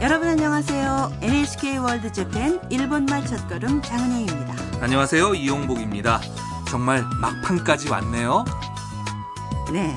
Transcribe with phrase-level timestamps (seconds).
[0.00, 1.18] 여러분 안녕하세요.
[1.22, 4.54] NHK 월드 재팬 일본말 첫걸음 장은영입니다.
[4.80, 5.34] 안녕하세요.
[5.34, 6.20] 이용복입니다.
[6.68, 8.44] 정말 막판까지 왔네요.
[9.72, 9.92] 네.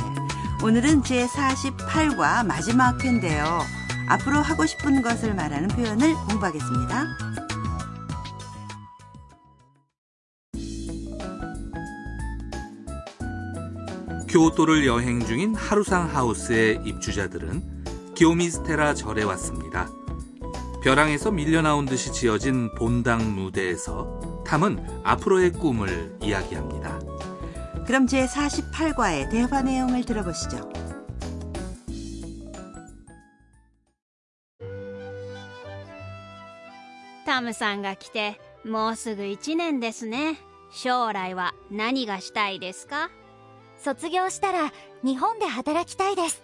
[0.64, 3.62] 오늘은 제 48과 마지막 회인데요.
[4.10, 7.06] 앞으로 하고 싶은 것을 말하는 표현을 공부하겠습니다.
[14.28, 17.81] 교토를 여행 중인 하루상 하우스의 입주자들은
[18.21, 19.89] 기오미스테라 절에 왔습니다.
[20.83, 27.01] 벼랑에서 밀려나온 듯이 지어진 본당 무대에서 탐은 앞으로의 꿈을 이야기합니다.
[27.87, 30.71] 그럼 제 48과의 대화 내용을 들어보시죠.
[37.27, 40.39] タムさんが来てもうすぐ1年ですね
[40.71, 43.11] 将来は何がしたいですか
[43.77, 44.73] 卒業したら
[45.05, 46.43] 日本で働きたいです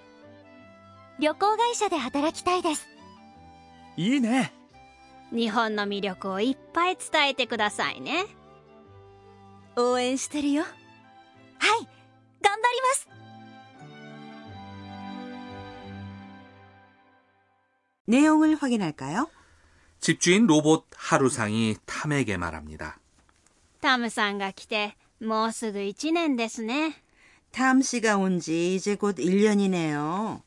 [1.18, 2.88] 旅行会社で働きたいです
[3.96, 4.52] いいね
[5.32, 8.24] 日本の魅力をいっぱい伝えてくださいね
[9.76, 10.73] 応援してるよはい
[12.43, 13.09] 頑張ります
[18.07, 19.29] 내용을 확인할까요?
[20.01, 22.98] 집주인 로봇 하루상이 탐에게 말합니다.
[23.80, 26.95] タムさんが来てもうすぐ1年ですね
[27.52, 30.40] 탐 씨가 온 지 이제 곧 1년이네요.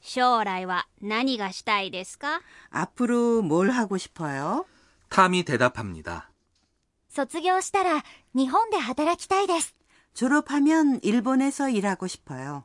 [0.00, 4.64] 将来は何がしたいですか 앞으로 뭘 하고 싶어요?
[5.08, 6.30] 탐이 대답합니다.
[7.08, 9.74] 卒業したら日本で働きたいです
[10.14, 12.64] 졸업하면 일본에서 일하고 싶어요.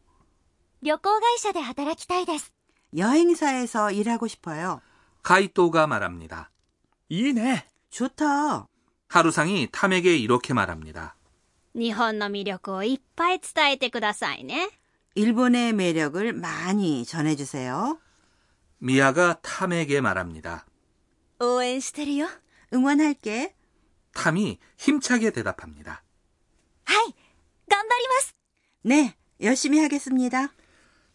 [0.83, 2.51] 旅行会社で働きたいです
[2.95, 4.81] 여행사에서 일하고 싶어요.
[5.23, 6.49] 가이토가 말합니다.
[7.09, 8.67] いいね 좋다.
[9.07, 11.15] 하루상이 탐에게 이렇게 말합니다.
[11.75, 14.67] 日本の魅力をいっぱい伝えてくださいね
[15.16, 17.98] 일본의 매력을 많이 전해주세요.
[18.78, 20.66] 미아가 탐에게 말합니다.
[21.40, 22.28] 오엔스테리요.
[22.74, 23.54] 응원할게.
[24.12, 26.04] 탐이 힘차게 대답합니다.
[26.84, 27.14] 하이,
[27.68, 28.32] 깜바리마스.
[28.82, 30.52] 네, 열심히 하겠습니다.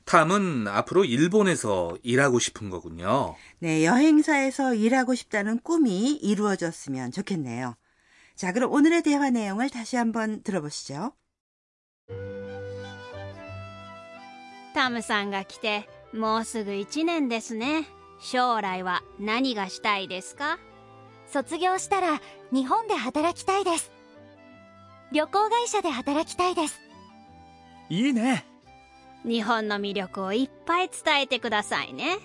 [0.05, 3.35] 탐은 앞으로 일본에서 일하고 싶은 거군요.
[3.59, 7.75] 네, 여행사에서 일하고 싶다는 꿈이 이루어졌으면 좋겠네요.
[8.35, 11.13] 자, 그럼 오늘의 대화 내용을 다시 한번 들어보시죠.
[14.73, 17.85] タムさんが来てもうすぐ1年ですね。
[18.19, 20.59] 将来は何がしたいですか？
[21.27, 22.21] 卒業したら
[22.51, 23.91] 日本で働きたいです。
[25.11, 26.79] 旅行会社で働きたいです。
[27.89, 28.45] いいね。
[29.25, 32.17] 日本の魅力をいっぱい伝えてくださいね。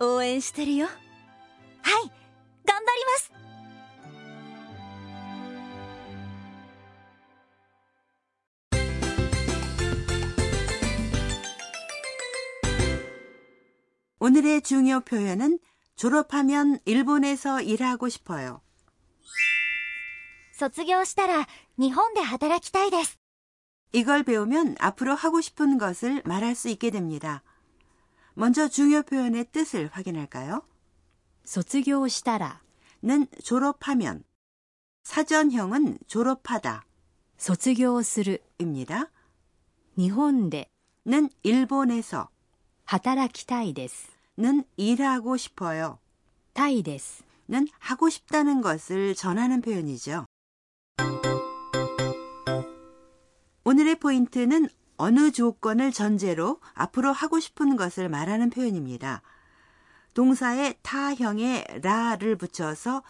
[0.00, 0.86] 応援してるよ。
[0.86, 0.94] はい
[2.64, 3.32] 頑張ります
[14.21, 15.59] 오늘의 중요 표현은
[15.95, 18.61] 졸업하면 일본에서 일하고 싶어요.
[20.53, 23.19] 卒業したら日本で働きたいです
[23.93, 27.43] 이걸 배우면 앞으로 하고 싶은 것을 말할 수 있게 됩니다.
[28.33, 30.63] 먼저 중요 표현의 뜻을 확인할까요?
[31.45, 32.61] 卒業したら
[33.03, 34.23] 는 졸업하면,
[35.03, 36.85] 사전형은 졸업하다
[37.37, 39.11] 卒業する 입니다.
[39.97, 40.69] 日本で
[41.05, 42.29] 는 일본에서,
[42.85, 45.99] 働きたいです 는 일하고 싶어요.
[46.53, 50.25] たいです 는 하고 싶다는 것을 전하는 표현이죠.
[53.63, 59.21] 오늘의 포인트는 어느 조건을 전제로 앞으로 하고 싶은 것을 말하는 표현입니다.
[60.13, 63.03] 동사에 타형에 라를 붙여서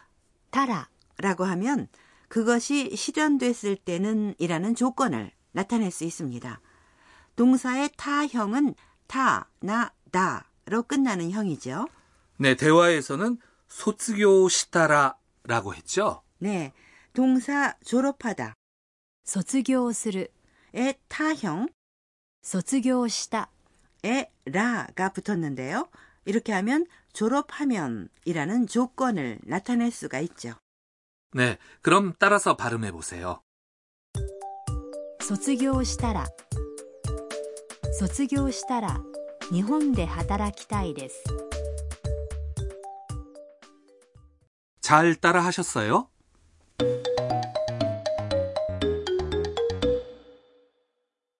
[0.52, 1.88] たら 라고 하면
[2.28, 6.60] 그것이 실현됐을 때는 이라는 조건을 나타낼 수 있습니다.
[7.36, 8.76] 동사의 타형은
[9.08, 11.88] 타, 나, 다 로 끝나는 형이죠.
[12.38, 16.24] 네, 대화에서는 소츠교 시타라라고 했죠.
[16.40, 16.74] 네,
[17.14, 18.54] 동사 졸업하다
[19.26, 20.32] 卒業する
[20.74, 21.68] 의 타형
[22.44, 23.50] 卒業した
[24.06, 25.90] 에 라가 붙었는데요.
[26.26, 30.54] 이렇게 하면 졸업하면이라는 조건을 나타낼 수가 있죠.
[31.34, 33.42] 네, 그럼 따라서 발음해 보세요.
[35.20, 36.26] 卒業したら
[38.00, 39.02] 卒業したら
[39.52, 41.24] 日本で働きたいです
[44.82, 46.08] 잘 따라 하셨어요?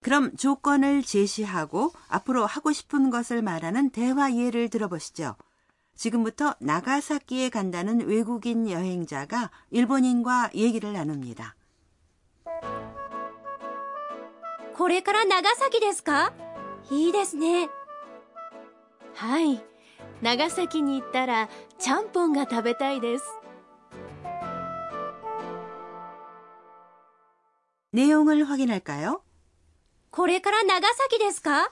[0.02, 5.36] 그럼 조건을 제시하고 앞으로 하고 싶은 것을 말하는 대화 예를 들어보시죠.
[5.96, 11.56] 지금부터 나가사키에 간다는 외국인 여행자가 일본인과 얘기를 나눕니다.
[14.78, 16.34] これから長崎ですか
[16.92, 17.68] いいですね
[19.16, 19.62] はい
[20.22, 21.50] 長崎に行ったら
[21.80, 23.24] ちゃんぽんが食べたいです
[27.94, 29.22] 내용을 확인할까요?
[30.12, 31.72] これから長崎ですか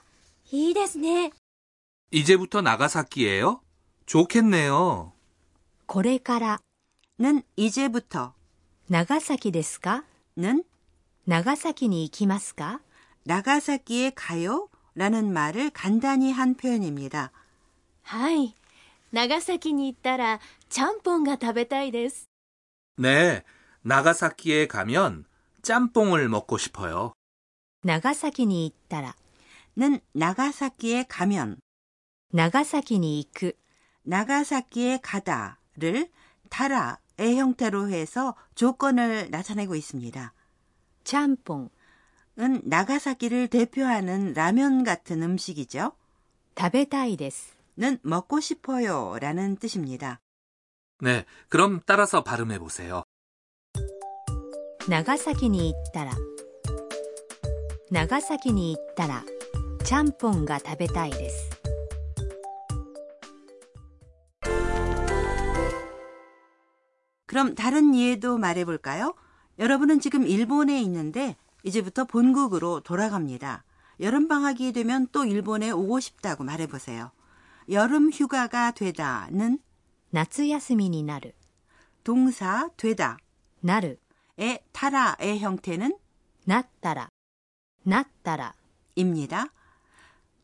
[0.52, 1.32] いいですね。
[2.12, 3.62] 이제부터 나가사키예요?
[4.06, 5.14] 좋겠네요.
[5.88, 6.60] これから
[7.20, 8.34] 는 이제부터
[8.90, 10.04] 長崎ですか
[10.38, 10.64] 는
[11.26, 12.82] 長崎に行きますか
[13.26, 14.70] 나가사키에 가요?
[15.00, 17.32] 라는 말을 간단히 한 표현입니다.
[18.04, 18.56] はい
[19.12, 20.40] 長崎に行ったら
[20.70, 22.30] ちゃんぽんが食べたいです
[22.98, 23.44] 네,
[23.84, 25.26] 나가사키에 가면
[25.62, 27.14] 짬뽕을 먹고 싶어요.
[27.84, 29.16] 長崎に行ったら
[29.78, 31.58] 는 나가사키에 가면
[32.34, 33.58] 長崎に行く
[34.04, 36.10] 나가사키에 가다를
[36.50, 40.34] 타라의 형태로 해서 조건을 나타내고 있습니다.
[41.04, 41.72] ちゃんぽん
[42.40, 45.94] 은 나가사키를 대표하는 라면 같은 음식이죠.
[46.58, 50.22] 食べたいです 는 먹고 싶어요 라는 뜻입니다.
[51.02, 53.04] 네, 그럼 따라서 발음해 보세요.
[54.88, 56.14] 長崎に行ったら
[57.90, 59.24] 長崎に行ったら
[59.84, 61.50] ちゃんぽんが食べたいです
[67.26, 69.16] 그럼 다른 예도 말해볼까요?
[69.58, 73.64] 여러분은 지금 일본에 있는데 이제부터 본국으로 돌아갑니다.
[74.00, 77.12] 여름방학이 되면 또 일본에 오고 싶다고 말해보세요.
[77.70, 79.60] 여름 휴가가 되다는
[80.12, 81.34] 夏休みになる
[82.04, 83.18] 동사 되다
[83.64, 84.00] なる
[84.38, 85.98] 의 타라의 형태는
[86.46, 87.10] なったら
[87.86, 88.54] なったら
[88.96, 89.52] 입니다.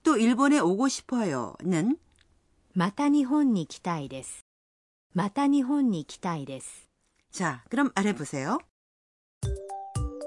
[0.04, 1.98] 또 일본에 오고 싶어요는
[2.74, 4.44] また日本に来たいです
[5.14, 6.88] また日本に来たいです
[7.32, 8.58] 자, 그럼 말해보세요.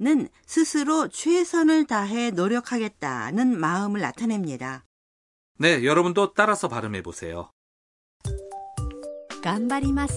[0.00, 4.84] 는 스스로 최선을 다해 노력하겠다는 마음을 나타냅니다.
[5.58, 7.50] 네, 여러분도 따라서 발음해 보세요.
[9.42, 10.14] 頑張ります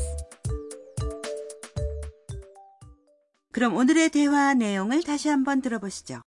[3.51, 6.21] 그럼 오늘의 대화 내용을 다시 한번 들어보시죠.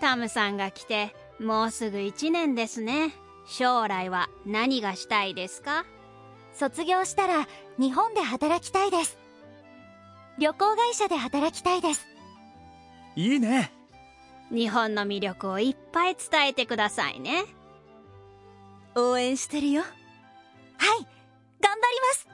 [0.00, 3.12] タムさんが来てもうすぐ1年ですね
[3.46, 5.84] 将来は何がしたいですか
[6.52, 7.48] 卒業したら
[7.78, 9.19] 日本で働きたいです。
[10.40, 12.06] 旅行会社で働きたいです。
[13.16, 13.72] いいね
[14.50, 17.44] 日本の魅力をいっぱい伝えてくださいね
[18.94, 19.92] 応援してるよはい、
[21.60, 22.28] 頑張ります。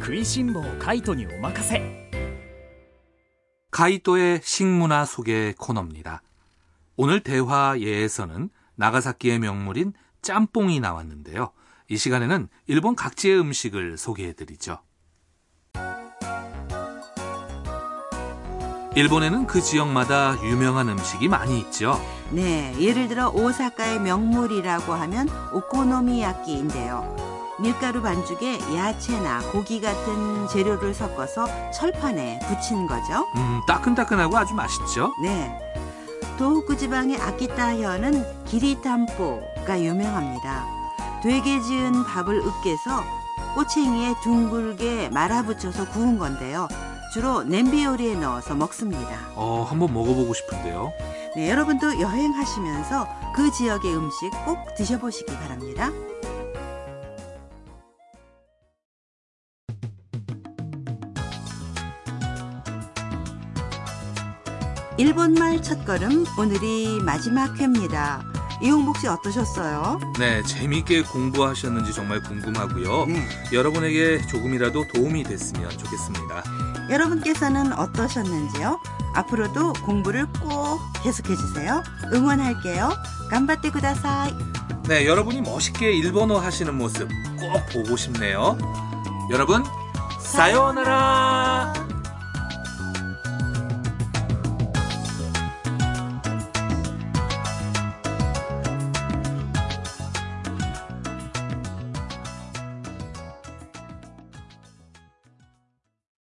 [0.00, 1.80] 食いしん坊カイトにお任せ
[3.70, 6.22] 카이토의 식문화 소개 코너입니다.
[6.96, 9.92] 오늘 대화 예에서는 나가사키의 명물인
[10.22, 11.52] 짬뽕이 나왔는데요.
[11.87, 14.79] 이 시간에는 일본 각지의 음식을 소개해드리죠.
[18.95, 21.99] 일본에는 그 지역마다 유명한 음식이 많이 있죠.
[22.31, 27.15] 네, 예를 들어 오사카의 명물이라고 하면 오코노미야끼인데요.
[27.59, 33.27] 밀가루 반죽에 야채나 고기 같은 재료를 섞어서 철판에 붙인 거죠.
[33.35, 35.13] 음, 따끈따끈하고 아주 맛있죠.
[35.21, 35.57] 네.
[36.37, 40.74] 도호쿠 지방의 아키타현은 기리탐뽀가 유명합니다.
[41.25, 43.03] 되게 지은 밥을 으깨서
[43.55, 46.67] 꼬챙이에 둥글게 말아붙여서 구운 건데요.
[47.13, 49.09] 주로 냄비 요리에 넣어서 먹습니다.
[49.33, 50.93] 어, 한번 먹어보고 싶은데요.
[51.35, 55.89] 네, 여러분도 여행하시면서 그 지역의 음식 꼭 드셔보시기 바랍니다.
[64.97, 68.34] 일본말 첫걸음 오늘이 마지막 회입니다.
[68.61, 69.99] 이용복 씨 어떠셨어요?
[70.17, 73.05] 네, 재미있게 공부하셨는지 정말 궁금하고요.
[73.05, 73.27] 네.
[73.51, 76.43] 여러분에게 조금이라도 도움이 됐으면 좋겠습니다.
[76.89, 78.79] 여러분께서는 어떠셨는지요?
[79.13, 81.83] 앞으로도 공부를 꼭 계속해 주세요.
[82.13, 82.91] 응원할게요.
[83.29, 84.33] 간바떼 구다사이.
[84.87, 87.09] 네, 여러분이 멋있게 일본어 하시는 모습
[87.39, 88.57] 꼭 보고 싶네요.
[89.31, 89.63] 여러분,
[90.19, 91.84] 사요나라!